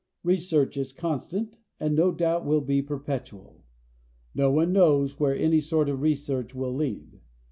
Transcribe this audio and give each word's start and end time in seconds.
Research 0.23 0.77
is 0.77 0.93
constant 0.93 1.59
and 1.79 1.95
no 1.95 2.11
doubt 2.11 2.43
will 2.43 2.61
be 2.61 2.81
perpetual. 2.81 3.63
No 4.33 4.49
one 4.49 4.73
knows 4.73 5.19
where 5.19 5.35
any 5.35 5.59
sort 5.59 5.89
of 5.89 6.01
research 6.01 6.55
will 6.55 6.73
lead. 6.73 7.19